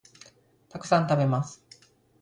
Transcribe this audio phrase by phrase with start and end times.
[0.67, 1.63] たくさん、食べます